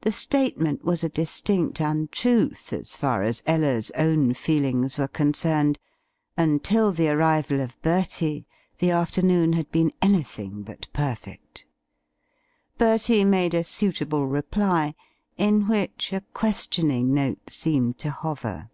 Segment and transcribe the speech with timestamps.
[0.00, 5.78] The statement was a distinct untruth as far as Ella's own feelings were concerned;
[6.38, 8.46] until the arrival of Bertie
[8.78, 11.66] the afternoon had been anything but perfect.
[12.78, 14.94] Bertie made a suitable reply,
[15.36, 18.70] in which a questioning note seemed to hover.